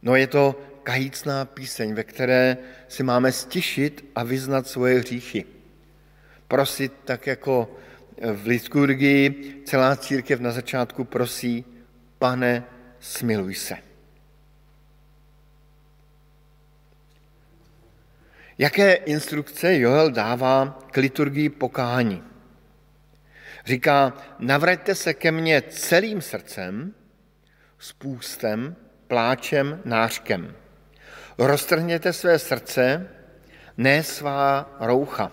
No 0.01 0.15
je 0.15 0.27
to 0.27 0.61
kajícná 0.83 1.45
píseň, 1.45 1.93
ve 1.93 2.03
které 2.03 2.57
si 2.87 3.03
máme 3.03 3.31
stišit 3.31 4.05
a 4.15 4.23
vyznat 4.23 4.67
svoje 4.67 4.99
hříchy. 4.99 5.45
Prosit 6.47 6.93
tak 7.05 7.27
jako 7.27 7.75
v 8.33 8.47
liturgii 8.47 9.61
celá 9.65 9.95
církev 9.95 10.39
na 10.39 10.51
začátku 10.51 11.03
prosí, 11.03 11.65
pane, 12.19 12.63
smiluj 12.99 13.55
se. 13.55 13.88
Jaké 18.59 18.93
instrukce 18.93 19.79
Joel 19.79 20.11
dává 20.11 20.79
k 20.91 20.97
liturgii 20.97 21.49
pokání? 21.49 22.23
Říká, 23.65 24.13
navraťte 24.39 24.95
se 24.95 25.13
ke 25.13 25.31
mně 25.31 25.61
celým 25.61 26.21
srdcem, 26.21 26.93
spůstem, 27.77 28.75
pláčem, 29.07 29.81
nářkem. 29.85 30.55
Roztrhněte 31.37 32.13
své 32.13 32.39
srdce, 32.39 33.09
ne 33.77 34.03
svá 34.03 34.75
roucha 34.79 35.31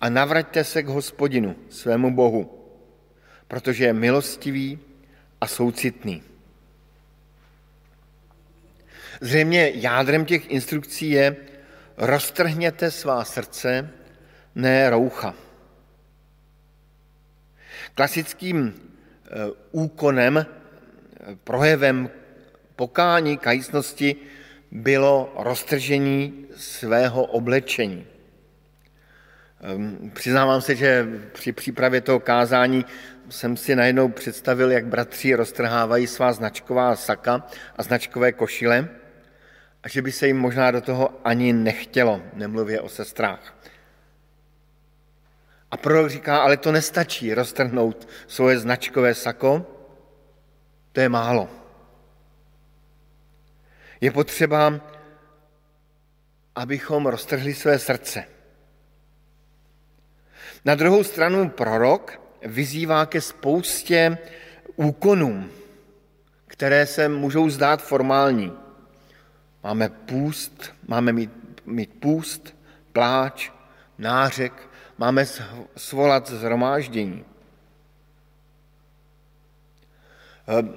a 0.00 0.08
navraťte 0.08 0.64
se 0.64 0.82
k 0.82 0.88
hospodinu, 0.88 1.56
svému 1.70 2.14
Bohu, 2.14 2.72
protože 3.48 3.84
je 3.84 3.92
milostivý 3.92 4.78
a 5.40 5.46
soucitný. 5.46 6.22
Zřejmě 9.20 9.72
jádrem 9.74 10.24
těch 10.24 10.50
instrukcí 10.50 11.10
je 11.10 11.36
roztrhněte 11.98 12.90
svá 12.90 13.24
srdce, 13.24 13.90
ne 14.54 14.90
roucha. 14.90 15.34
Klasickým 17.94 18.74
eh, 18.74 19.30
úkonem, 19.70 20.38
eh, 20.38 20.46
projevem 21.44 22.10
pokání, 22.76 23.38
kajícnosti 23.38 24.16
bylo 24.70 25.32
roztržení 25.38 26.46
svého 26.56 27.24
oblečení. 27.24 28.06
Ehm, 29.60 30.10
přiznávám 30.14 30.60
se, 30.60 30.74
že 30.74 31.08
při 31.32 31.52
přípravě 31.52 32.00
toho 32.00 32.20
kázání 32.20 32.84
jsem 33.28 33.56
si 33.56 33.76
najednou 33.76 34.08
představil, 34.08 34.70
jak 34.70 34.86
bratři 34.86 35.34
roztrhávají 35.34 36.06
svá 36.06 36.32
značková 36.32 36.96
saka 36.96 37.46
a 37.76 37.82
značkové 37.82 38.32
košile 38.32 38.88
a 39.82 39.88
že 39.88 40.02
by 40.02 40.12
se 40.12 40.26
jim 40.26 40.36
možná 40.36 40.70
do 40.70 40.80
toho 40.80 41.20
ani 41.24 41.52
nechtělo, 41.52 42.22
nemluvě 42.34 42.80
o 42.80 42.88
sestrách. 42.88 43.54
A 45.70 45.76
prorok 45.76 46.10
říká, 46.10 46.38
ale 46.42 46.56
to 46.56 46.72
nestačí 46.72 47.34
roztrhnout 47.34 48.08
svoje 48.26 48.58
značkové 48.58 49.14
sako, 49.14 49.66
to 50.92 51.00
je 51.00 51.08
málo. 51.08 51.48
Je 54.00 54.10
potřeba, 54.10 54.80
abychom 56.54 57.06
roztrhli 57.06 57.54
své 57.54 57.78
srdce. 57.78 58.24
Na 60.64 60.74
druhou 60.74 61.04
stranu 61.04 61.48
prorok 61.48 62.20
vyzývá 62.42 63.06
ke 63.06 63.20
spoustě 63.20 64.18
úkonům, 64.76 65.50
které 66.46 66.86
se 66.86 67.08
můžou 67.08 67.50
zdát 67.50 67.82
formální. 67.82 68.67
Máme 69.62 69.88
půst, 69.88 70.74
máme 70.88 71.12
mít, 71.12 71.30
mít 71.66 71.90
půst, 72.00 72.56
pláč, 72.92 73.50
nářek, 73.98 74.68
máme 74.98 75.26
svolat 75.76 76.30
zhromáždění. 76.30 77.24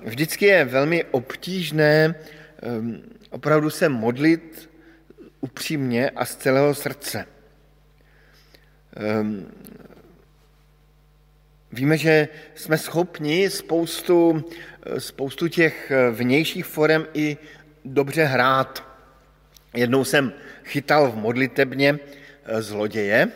Vždycky 0.04 0.46
je 0.46 0.66
velmi 0.66 1.04
obtížné 1.04 2.16
ehm, 2.62 3.02
opravdu 3.30 3.70
se 3.70 3.90
modlit 3.90 4.70
upřímně 5.42 6.10
a 6.10 6.26
z 6.26 6.36
celého 6.36 6.76
srdce. 6.76 7.26
Ehm, 8.96 9.52
víme, 11.72 11.98
že 11.98 12.28
jsme 12.56 12.78
schopni 12.78 13.50
spoustu, 13.50 14.46
spoustu 14.98 15.48
těch 15.48 15.92
vnějších 16.12 16.66
forem 16.66 17.08
i 17.14 17.38
dobře 17.86 18.24
hrát. 18.24 18.84
Jednou 19.74 20.04
jsem 20.04 20.34
chytal 20.64 21.12
v 21.12 21.16
modlitebně 21.16 22.00
eh, 22.46 22.62
zloděje 22.62 23.28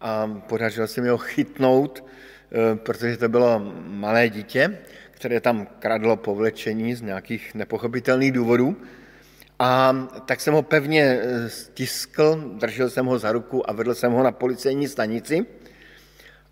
a 0.00 0.26
podařilo 0.48 0.86
se 0.86 1.00
mi 1.00 1.08
ho 1.08 1.18
chytnout, 1.18 2.04
eh, 2.04 2.76
protože 2.76 3.16
to 3.16 3.28
bylo 3.28 3.72
malé 3.86 4.28
dítě, 4.28 4.78
které 5.10 5.40
tam 5.40 5.66
kradlo 5.78 6.16
povlečení 6.16 6.94
z 6.94 7.02
nějakých 7.02 7.54
nepochopitelných 7.54 8.32
důvodů. 8.32 8.76
A 9.58 9.96
tak 10.26 10.40
jsem 10.40 10.54
ho 10.54 10.62
pevně 10.62 11.02
eh, 11.02 11.48
stiskl, 11.48 12.54
držel 12.58 12.90
jsem 12.90 13.06
ho 13.06 13.18
za 13.18 13.32
ruku 13.32 13.70
a 13.70 13.72
vedl 13.72 13.94
jsem 13.94 14.12
ho 14.12 14.22
na 14.22 14.32
policejní 14.32 14.88
stanici. 14.88 15.46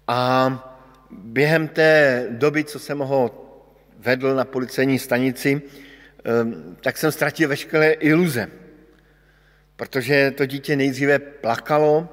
A 0.09 0.69
během 1.11 1.69
té 1.69 2.27
doby, 2.31 2.65
co 2.65 2.79
jsem 2.79 2.99
ho 2.99 3.39
vedl 3.99 4.35
na 4.35 4.45
policejní 4.45 4.99
stanici, 4.99 5.63
tak 6.81 6.97
jsem 6.99 7.13
ztratil 7.13 7.49
veškeré 7.49 7.93
iluze. 7.93 8.49
Protože 9.77 10.31
to 10.31 10.47
dítě 10.47 10.77
nejdříve 10.77 11.19
plakalo 11.19 12.09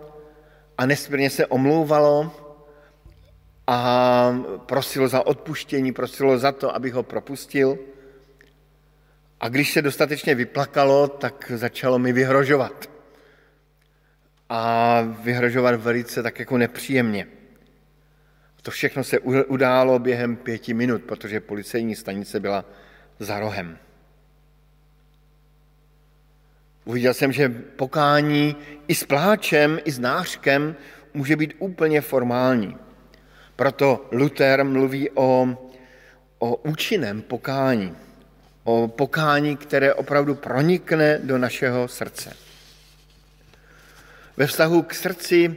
a 0.78 0.86
nesmírně 0.86 1.30
se 1.30 1.45
omlouvalo 1.45 2.36
a 3.67 4.43
prosilo 4.65 5.08
za 5.08 5.28
odpuštění, 5.28 5.93
prosilo 5.93 6.38
za 6.38 6.52
to, 6.52 6.76
abych 6.76 6.93
ho 6.93 7.04
propustil. 7.04 7.80
A 9.39 9.50
když 9.50 9.74
se 9.74 9.82
dostatečně 9.82 10.36
vyplakalo, 10.36 11.08
tak 11.08 11.52
začalo 11.56 12.00
mi 12.00 12.13
vyhrožovat. 12.13 12.89
A 14.50 15.02
vyhrožovat 15.02 15.76
velice 15.76 16.24
tak 16.24 16.39
jako 16.39 16.58
nepříjemně. 16.58 17.28
To 18.62 18.72
všechno 18.72 19.04
se 19.04 19.19
událo 19.48 20.00
během 20.00 20.36
pěti 20.36 20.74
minut, 20.74 21.04
protože 21.04 21.39
policejní 21.39 21.95
stanice 21.95 22.39
byla 22.39 22.65
za 23.19 23.39
rohem. 23.39 23.78
Uviděl 26.89 27.13
jsem, 27.13 27.32
že 27.32 27.49
pokání 27.49 28.56
i 28.88 28.95
s 28.95 29.04
pláčem, 29.04 29.80
i 29.86 29.91
s 29.91 29.99
nářkem 29.99 30.75
může 31.13 31.36
být 31.36 31.54
úplně 31.60 32.02
formální. 32.02 32.78
Proto 33.56 34.10
Luther 34.12 34.65
mluví 34.65 35.10
o, 35.10 35.47
o 36.39 36.56
účinném 36.56 37.21
pokání, 37.21 37.95
o 38.63 38.88
pokání, 38.88 39.58
které 39.58 39.93
opravdu 39.93 40.36
pronikne 40.36 41.19
do 41.23 41.38
našeho 41.38 41.88
srdce. 41.88 42.34
Ve 44.38 44.47
vztahu 44.47 44.82
k 44.82 44.93
srdci 44.93 45.56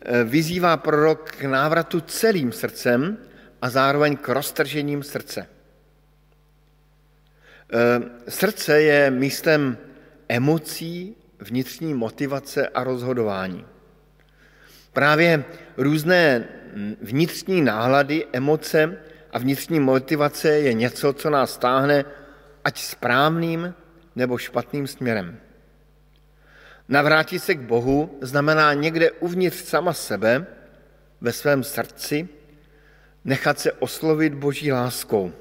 eh, 0.00 0.24
vyzývá 0.24 0.76
prorok 0.76 1.30
k 1.30 1.44
návratu 1.44 2.00
celým 2.00 2.52
srdcem 2.52 3.18
a 3.62 3.70
zároveň 3.70 4.16
k 4.16 4.28
roztržením 4.28 5.02
srdce. 5.02 5.46
Eh, 7.72 8.00
srdce 8.28 8.82
je 8.82 9.10
místem 9.10 9.78
emocí, 10.28 11.16
vnitřní 11.38 11.94
motivace 11.94 12.68
a 12.68 12.84
rozhodování. 12.84 13.64
Právě 14.92 15.44
různé 15.76 16.44
vnitřní 17.02 17.62
náhlady, 17.62 18.26
emoce 18.32 18.98
a 19.32 19.38
vnitřní 19.38 19.80
motivace 19.80 20.48
je 20.48 20.72
něco, 20.72 21.12
co 21.12 21.30
nás 21.30 21.54
stáhne 21.54 22.04
ať 22.64 22.78
správným 22.80 23.74
nebo 24.16 24.38
špatným 24.38 24.86
směrem. 24.86 25.38
Navrátit 26.88 27.42
se 27.42 27.54
k 27.54 27.60
Bohu 27.60 28.18
znamená 28.20 28.74
někde 28.74 29.10
uvnitř 29.10 29.56
sama 29.56 29.92
sebe, 29.92 30.46
ve 31.20 31.32
svém 31.32 31.64
srdci, 31.64 32.28
nechat 33.24 33.58
se 33.58 33.72
oslovit 33.72 34.34
Boží 34.34 34.72
láskou. 34.72 35.32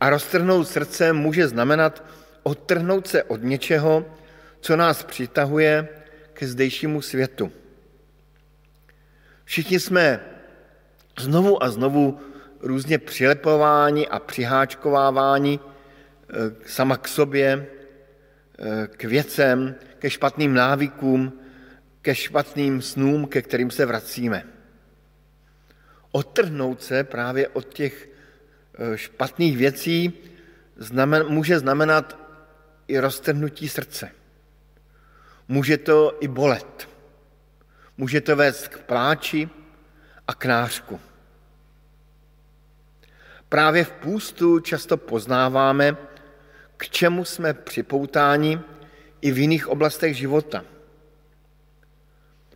A 0.00 0.10
roztrhnout 0.10 0.68
srdce 0.68 1.12
může 1.12 1.48
znamenat 1.48 2.04
odtrhnout 2.44 3.06
se 3.06 3.22
od 3.22 3.42
něčeho, 3.42 4.04
co 4.60 4.76
nás 4.76 5.02
přitahuje 5.02 5.88
ke 6.32 6.46
zdejšímu 6.46 7.02
světu. 7.02 7.52
Všichni 9.44 9.80
jsme 9.80 10.20
znovu 11.18 11.62
a 11.62 11.70
znovu 11.70 12.20
různě 12.60 12.98
přilepováni 12.98 14.08
a 14.08 14.18
přiháčkováváni 14.18 15.60
eh, 15.60 16.34
sama 16.66 16.96
k 16.96 17.08
sobě, 17.08 17.66
eh, 18.58 18.86
k 18.86 19.04
věcem, 19.04 19.74
ke 19.98 20.10
špatným 20.10 20.54
návykům, 20.54 21.32
ke 22.02 22.14
špatným 22.14 22.82
snům, 22.82 23.26
ke 23.26 23.42
kterým 23.42 23.70
se 23.70 23.86
vracíme. 23.86 24.44
Odtrhnout 26.12 26.82
se 26.82 27.04
právě 27.04 27.48
od 27.48 27.74
těch 27.74 28.08
eh, 28.78 28.98
špatných 28.98 29.56
věcí 29.56 30.12
znamen, 30.76 31.24
může 31.28 31.58
znamenat 31.58 32.23
i 32.88 32.98
roztrhnutí 32.98 33.68
srdce. 33.68 34.10
Může 35.48 35.78
to 35.78 36.18
i 36.20 36.28
bolet. 36.28 36.88
Může 37.96 38.20
to 38.20 38.36
vést 38.36 38.68
k 38.68 38.78
pláči 38.78 39.48
a 40.28 40.34
k 40.34 40.44
nářku. 40.44 41.00
Právě 43.48 43.84
v 43.84 43.92
půstu 43.92 44.60
často 44.60 44.96
poznáváme, 44.96 45.96
k 46.76 46.88
čemu 46.88 47.24
jsme 47.24 47.54
připoutáni 47.54 48.60
i 49.20 49.32
v 49.32 49.38
jiných 49.38 49.68
oblastech 49.68 50.16
života. 50.16 50.64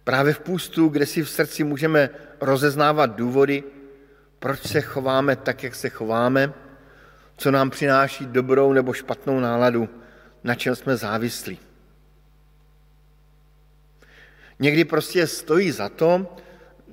Právě 0.05 0.35
v 0.35 0.41
půstu, 0.41 0.89
kde 0.89 1.07
si 1.07 1.23
v 1.23 1.31
srdci 1.31 1.65
můžeme 1.65 2.11
rozeznávat 2.41 3.17
důvody, 3.17 3.65
proč 4.39 4.61
se 4.67 4.81
chováme 4.81 5.37
tak, 5.37 5.63
jak 5.63 5.75
se 5.75 5.89
chováme, 5.89 6.53
co 7.37 7.51
nám 7.51 7.71
přináší 7.71 8.27
dobrou 8.27 8.73
nebo 8.73 8.93
špatnou 8.93 9.41
náladu, 9.41 9.89
na 10.45 10.55
čem 10.55 10.77
jsme 10.77 10.97
závislí. 10.97 11.59
Někdy 14.59 14.85
prostě 14.85 15.27
stojí 15.27 15.71
za 15.71 15.89
to 15.89 16.37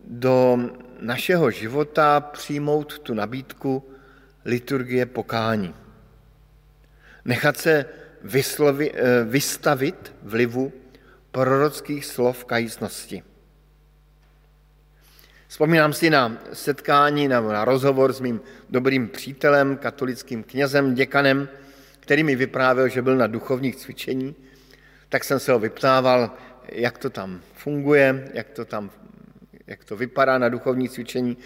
do 0.07 0.57
našeho 0.99 1.51
života 1.51 2.19
přijmout 2.19 2.99
tu 2.99 3.13
nabídku 3.13 3.89
liturgie 4.45 5.05
pokání. 5.05 5.75
Nechat 7.25 7.57
se 7.57 7.85
vyslovi, 8.23 8.91
eh, 8.91 9.23
vystavit 9.23 10.13
vlivu 10.21 10.73
prorockých 11.31 12.05
slov 12.05 12.45
kajícnosti. 12.45 13.23
Vzpomínám 15.47 15.93
si 15.93 16.09
na 16.09 16.37
setkání, 16.53 17.27
na, 17.27 17.41
na 17.41 17.65
rozhovor 17.65 18.13
s 18.13 18.19
mým 18.19 18.41
dobrým 18.69 19.09
přítelem, 19.09 19.77
katolickým 19.77 20.43
knězem, 20.43 20.95
děkanem, 20.95 21.49
který 22.05 22.23
mi 22.23 22.35
vyprávěl, 22.35 22.87
že 22.87 23.01
byl 23.01 23.17
na 23.17 23.27
duchovních 23.27 23.75
cvičení, 23.75 24.35
tak 25.09 25.23
jsem 25.23 25.39
se 25.39 25.51
ho 25.51 25.59
vyptával, 25.59 26.31
jak 26.71 26.97
to 26.97 27.09
tam 27.09 27.41
funguje, 27.53 28.29
jak 28.33 28.49
to 28.49 28.65
tam 28.65 28.91
jak 29.67 29.83
to 29.83 29.95
vypadá 29.95 30.37
na 30.37 30.49
duchovní 30.49 30.89
cvičení, 30.89 31.37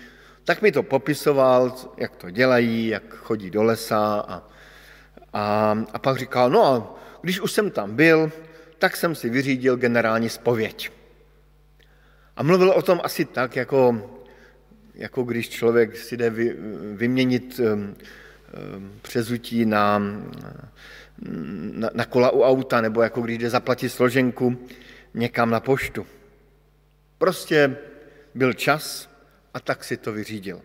tak 0.44 0.62
mi 0.62 0.72
to 0.72 0.84
popisoval, 0.84 1.76
jak 1.98 2.16
to 2.16 2.30
dělají, 2.30 2.88
jak 2.88 3.04
chodí 3.16 3.50
do 3.50 3.64
lesa 3.64 4.26
a, 4.28 4.48
a, 5.34 5.78
a 5.94 6.00
pak 6.00 6.18
říkal, 6.18 6.50
no 6.50 6.66
a 6.66 6.96
když 7.22 7.40
už 7.40 7.52
jsem 7.52 7.72
tam 7.72 7.96
byl, 7.96 8.32
tak 8.80 8.96
jsem 8.96 9.16
si 9.16 9.30
vyřídil 9.30 9.78
generální 9.78 10.30
spověď. 10.30 10.92
A 12.36 12.44
mluvil 12.44 12.72
o 12.72 12.82
tom 12.82 13.00
asi 13.04 13.26
tak, 13.26 13.56
jako, 13.56 14.12
jako 14.96 15.24
když 15.24 15.50
člověk 15.50 15.98
si 15.98 16.18
jde 16.18 16.30
vy, 16.30 16.56
vyměnit 16.94 17.60
um, 17.60 17.96
přezutí 19.02 19.66
na, 19.66 20.00
na, 21.72 21.90
na 21.94 22.06
kola 22.06 22.32
u 22.32 22.42
auta, 22.42 22.82
nebo 22.82 23.02
jako 23.02 23.22
když 23.22 23.38
jde 23.38 23.50
zaplatit 23.50 23.90
složenku 23.90 24.68
někam 25.14 25.50
na 25.50 25.60
poštu. 25.60 26.06
Prostě 27.18 27.78
byl 28.36 28.54
čas 28.54 29.10
a 29.54 29.60
tak 29.60 29.84
si 29.84 29.98
to 29.98 30.14
vyřídil. 30.14 30.62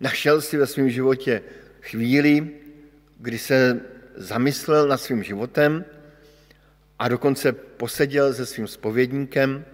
Našel 0.00 0.40
si 0.40 0.56
ve 0.56 0.66
svém 0.66 0.90
životě 0.90 1.42
chvíli, 1.80 2.50
kdy 3.18 3.38
se 3.38 3.80
zamyslel 4.16 4.88
nad 4.88 5.00
svým 5.00 5.22
životem 5.22 5.84
a 6.98 7.08
dokonce 7.08 7.52
poseděl 7.52 8.34
se 8.34 8.46
svým 8.46 8.66
spovědníkem, 8.66 9.64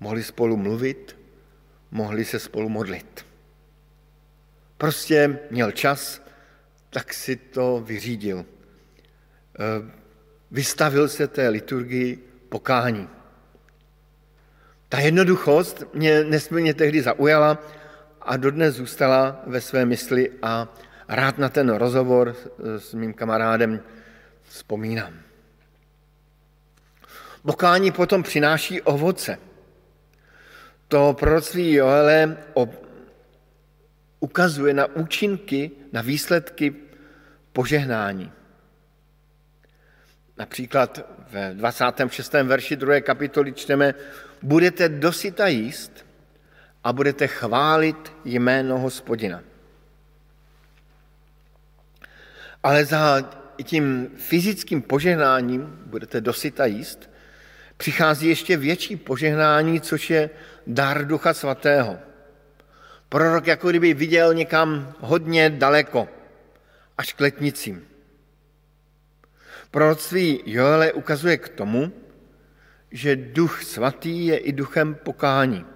mohli 0.00 0.22
spolu 0.22 0.56
mluvit, 0.56 1.16
mohli 1.90 2.24
se 2.24 2.38
spolu 2.38 2.68
modlit. 2.68 3.26
Prostě 4.78 5.38
měl 5.50 5.72
čas, 5.72 6.22
tak 6.90 7.14
si 7.14 7.36
to 7.36 7.82
vyřídil. 7.86 8.44
Eh, 9.58 9.90
vystavil 10.50 11.08
se 11.08 11.28
té 11.28 11.48
liturgii 11.48 12.16
pokání. 12.48 13.08
Ta 14.88 14.98
jednoduchost 14.98 15.84
mě 15.94 16.24
nesmírně 16.24 16.74
tehdy 16.74 17.02
zaujala 17.02 17.58
a 18.20 18.36
dodnes 18.36 18.74
zůstala 18.74 19.42
ve 19.46 19.60
své 19.60 19.84
mysli 19.84 20.30
a 20.42 20.68
rád 21.08 21.38
na 21.38 21.48
ten 21.48 21.70
rozhovor 21.70 22.36
s 22.78 22.94
mým 22.94 23.14
kamarádem 23.14 23.80
vzpomínám. 24.42 25.14
Pokání 27.42 27.92
potom 27.92 28.22
přináší 28.22 28.82
ovoce. 28.82 29.38
To 30.88 31.16
proroctví 31.18 31.72
Joele 31.72 32.36
ukazuje 34.20 34.74
na 34.74 34.86
účinky, 34.86 35.70
na 35.92 36.02
výsledky 36.02 36.74
požehnání. 37.52 38.32
Například 40.38 41.00
ve 41.30 41.54
26. 41.54 42.32
verši 42.32 42.76
2. 42.76 43.00
kapitoly 43.00 43.52
čteme, 43.52 43.94
budete 44.42 44.88
dosyta 44.88 45.46
jíst 45.46 46.06
a 46.84 46.92
budete 46.92 47.26
chválit 47.26 48.12
jméno 48.24 48.78
hospodina. 48.78 49.42
Ale 52.62 52.84
za 52.84 53.30
tím 53.62 54.10
fyzickým 54.16 54.82
požehnáním, 54.82 55.80
budete 55.86 56.20
dosyta 56.20 56.66
jíst, 56.66 57.10
přichází 57.76 58.28
ještě 58.28 58.56
větší 58.56 58.96
požehnání, 58.96 59.80
což 59.80 60.10
je 60.10 60.30
dar 60.66 61.06
Ducha 61.06 61.34
Svatého. 61.34 62.09
Prorok 63.10 63.46
jako 63.46 63.70
kdyby 63.70 63.94
viděl 63.94 64.34
někam 64.34 64.94
hodně 65.00 65.50
daleko, 65.50 66.08
až 66.98 67.12
k 67.12 67.20
letnicím. 67.20 67.84
Proroctví 69.70 70.42
Joele 70.46 70.92
ukazuje 70.92 71.36
k 71.36 71.48
tomu, 71.48 71.92
že 72.90 73.16
duch 73.16 73.62
svatý 73.62 74.26
je 74.26 74.38
i 74.38 74.52
duchem 74.52 74.94
pokání. 74.94 75.66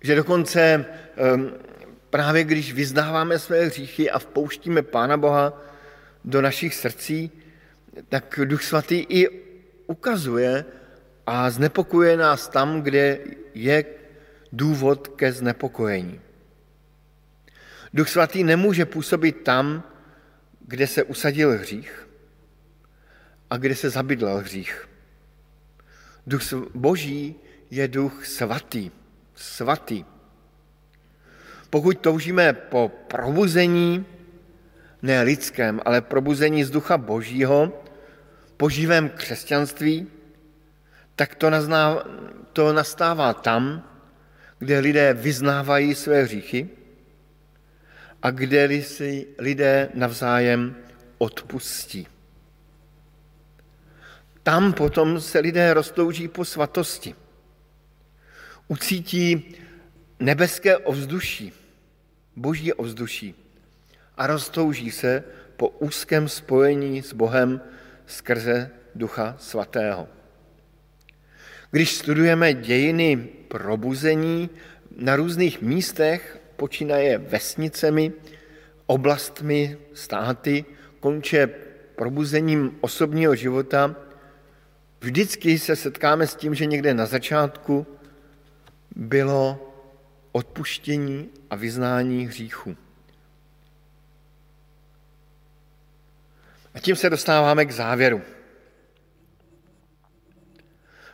Že 0.00 0.16
dokonce 0.16 0.84
ehm, 1.16 1.52
právě 2.10 2.44
když 2.44 2.72
vyznáváme 2.72 3.38
své 3.38 3.64
hříchy 3.64 4.10
a 4.10 4.18
vpouštíme 4.18 4.82
Pána 4.82 5.16
Boha 5.16 5.62
do 6.24 6.42
našich 6.42 6.74
srdcí, 6.74 7.30
tak 8.08 8.40
duch 8.44 8.62
svatý 8.62 9.06
i 9.08 9.28
ukazuje 9.86 10.64
a 11.26 11.50
znepokuje 11.50 12.16
nás 12.16 12.48
tam, 12.48 12.82
kde 12.82 13.18
je 13.54 13.99
důvod 14.52 15.08
ke 15.08 15.32
znepokojení. 15.32 16.20
Duch 17.94 18.08
svatý 18.08 18.44
nemůže 18.44 18.86
působit 18.86 19.32
tam, 19.32 19.82
kde 20.66 20.86
se 20.86 21.02
usadil 21.02 21.58
hřích 21.58 22.08
a 23.50 23.56
kde 23.56 23.74
se 23.74 23.90
zabydlel 23.90 24.38
hřích. 24.38 24.88
Duch 26.26 26.42
boží 26.74 27.34
je 27.70 27.88
duch 27.88 28.26
svatý, 28.26 28.90
svatý. 29.34 30.04
Pokud 31.70 31.98
toužíme 31.98 32.52
po 32.52 32.90
probuzení, 33.06 34.06
ne 35.02 35.22
lidském, 35.22 35.80
ale 35.84 36.00
probuzení 36.00 36.64
z 36.64 36.70
ducha 36.70 36.98
božího, 36.98 37.82
po 38.56 38.68
živém 38.68 39.08
křesťanství, 39.08 40.06
tak 41.16 41.34
to, 41.34 41.50
nazná, 41.50 42.04
to 42.52 42.72
nastává 42.72 43.34
tam, 43.34 43.89
kde 44.60 44.78
lidé 44.78 45.14
vyznávají 45.14 45.94
své 45.94 46.22
hříchy 46.22 46.68
a 48.22 48.30
kde 48.30 48.82
si 48.82 49.26
lidé 49.38 49.88
navzájem 49.94 50.76
odpustí. 51.18 52.06
Tam 54.42 54.72
potom 54.72 55.20
se 55.20 55.38
lidé 55.38 55.74
roztouží 55.74 56.28
po 56.28 56.44
svatosti. 56.44 57.14
Ucítí 58.68 59.56
nebeské 60.18 60.76
ovzduší, 60.76 61.52
boží 62.36 62.72
ovzduší 62.72 63.34
a 64.16 64.26
roztouží 64.26 64.90
se 64.90 65.24
po 65.56 65.68
úzkém 65.68 66.28
spojení 66.28 67.02
s 67.02 67.12
Bohem 67.12 67.60
skrze 68.06 68.70
Ducha 68.94 69.36
Svatého. 69.38 70.19
Když 71.70 71.96
studujeme 71.96 72.54
dějiny 72.54 73.16
probuzení 73.48 74.50
na 74.96 75.16
různých 75.16 75.62
místech, 75.62 76.40
počínaje 76.56 77.18
vesnicemi, 77.18 78.12
oblastmi, 78.86 79.78
státy, 79.94 80.64
konče 81.00 81.46
probuzením 81.96 82.78
osobního 82.80 83.34
života, 83.34 83.96
vždycky 85.00 85.58
se 85.58 85.76
setkáme 85.76 86.26
s 86.26 86.34
tím, 86.34 86.54
že 86.54 86.66
někde 86.66 86.94
na 86.94 87.06
začátku 87.06 87.86
bylo 88.96 89.72
odpuštění 90.32 91.28
a 91.50 91.56
vyznání 91.56 92.26
hříchu. 92.26 92.76
A 96.74 96.80
tím 96.80 96.96
se 96.96 97.10
dostáváme 97.10 97.64
k 97.64 97.70
závěru. 97.70 98.22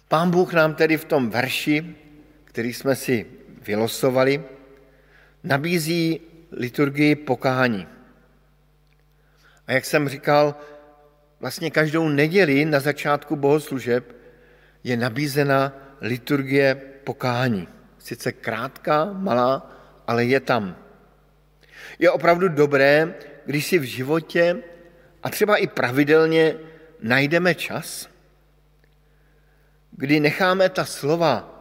Pán 0.08 0.30
Bůh 0.30 0.52
nám 0.52 0.74
tedy 0.74 0.96
v 0.96 1.04
tom 1.04 1.30
verši, 1.30 1.96
který 2.44 2.72
jsme 2.72 2.96
si 2.96 3.26
vylosovali, 3.66 4.42
nabízí 5.44 6.20
liturgii 6.52 7.14
pokání. 7.14 7.86
A 9.66 9.72
jak 9.72 9.84
jsem 9.84 10.08
říkal, 10.08 10.54
vlastně 11.40 11.70
každou 11.70 12.08
neděli 12.08 12.64
na 12.64 12.80
začátku 12.80 13.36
bohoslužeb 13.36 14.16
je 14.84 14.96
nabízena 14.96 15.72
liturgie 16.00 16.74
pokání. 17.04 17.68
Sice 17.98 18.32
krátká, 18.32 19.04
malá, 19.12 19.70
ale 20.06 20.24
je 20.24 20.40
tam. 20.40 20.76
Je 21.98 22.10
opravdu 22.10 22.48
dobré, 22.48 23.14
když 23.46 23.66
si 23.66 23.78
v 23.78 23.82
životě 23.82 24.56
a 25.22 25.30
třeba 25.30 25.56
i 25.56 25.66
pravidelně 25.66 26.54
najdeme 27.02 27.54
čas, 27.54 28.08
kdy 29.90 30.20
necháme 30.20 30.68
ta 30.68 30.84
slova 30.84 31.52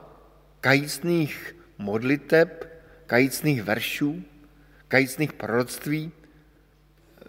kajícných 0.61 1.55
modliteb, 1.77 2.71
kajícných 3.05 3.63
veršů, 3.63 4.23
kajícných 4.87 5.33
proroctví 5.33 6.11
eh, 6.11 7.25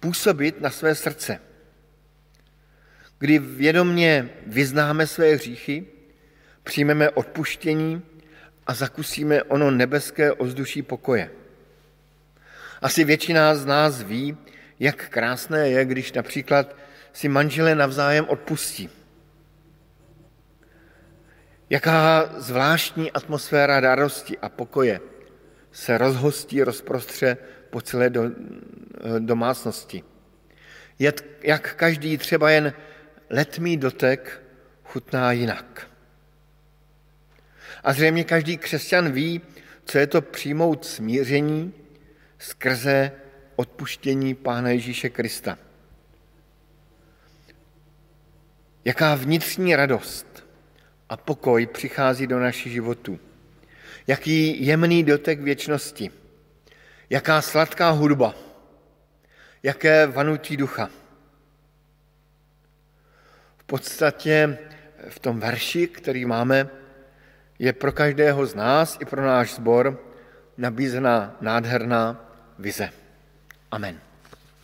působit 0.00 0.60
na 0.60 0.70
své 0.70 0.94
srdce. 0.94 1.40
Kdy 3.18 3.38
vědomně 3.38 4.28
vyznáme 4.46 5.06
své 5.06 5.34
hříchy, 5.34 5.86
přijmeme 6.62 7.10
odpuštění 7.10 8.02
a 8.66 8.74
zakusíme 8.74 9.42
ono 9.42 9.70
nebeské 9.70 10.32
ozduší 10.32 10.82
pokoje. 10.82 11.30
Asi 12.82 13.04
většina 13.04 13.54
z 13.54 13.66
nás 13.66 14.02
ví, 14.02 14.36
jak 14.80 15.08
krásné 15.08 15.68
je, 15.68 15.84
když 15.84 16.12
například 16.12 16.76
si 17.12 17.28
manželé 17.28 17.74
navzájem 17.74 18.28
odpustí. 18.28 18.88
Jaká 21.70 22.30
zvláštní 22.36 23.12
atmosféra 23.12 23.80
radosti 23.80 24.38
a 24.38 24.48
pokoje 24.48 25.00
se 25.72 25.98
rozhostí, 25.98 26.62
rozprostře 26.62 27.36
po 27.70 27.80
celé 27.80 28.10
do, 28.10 28.22
domácnosti. 29.18 30.04
Jak 31.42 31.74
každý 31.74 32.18
třeba 32.18 32.50
jen 32.50 32.72
letmý 33.30 33.76
dotek 33.76 34.42
chutná 34.84 35.32
jinak. 35.32 35.86
A 37.84 37.92
zřejmě 37.92 38.24
každý 38.24 38.56
křesťan 38.56 39.12
ví, 39.12 39.40
co 39.84 39.98
je 39.98 40.06
to 40.06 40.22
přijmout 40.22 40.84
smíření 40.84 41.74
skrze 42.38 43.12
odpuštění 43.56 44.34
Pána 44.34 44.70
Ježíše 44.70 45.08
Krista. 45.08 45.58
Jaká 48.84 49.14
vnitřní 49.14 49.76
radost 49.76 50.49
a 51.10 51.16
pokoj 51.16 51.66
přichází 51.66 52.26
do 52.26 52.40
našich 52.40 52.72
životů. 52.72 53.18
Jaký 54.06 54.66
jemný 54.66 55.04
dotek 55.04 55.40
věčnosti. 55.40 56.10
Jaká 57.10 57.42
sladká 57.42 57.90
hudba. 57.90 58.34
Jaké 59.62 60.06
vanutí 60.06 60.56
ducha. 60.56 60.90
V 63.58 63.64
podstatě 63.64 64.58
v 65.08 65.18
tom 65.18 65.40
verši, 65.40 65.86
který 65.86 66.24
máme, 66.24 66.68
je 67.58 67.72
pro 67.72 67.92
každého 67.92 68.46
z 68.46 68.54
nás 68.54 68.98
i 69.00 69.04
pro 69.04 69.26
náš 69.26 69.54
sbor 69.54 70.00
nabízená 70.56 71.36
nádherná 71.40 72.30
vize. 72.58 72.90
Amen. 73.70 74.09